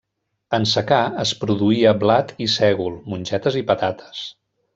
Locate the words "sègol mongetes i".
2.55-3.65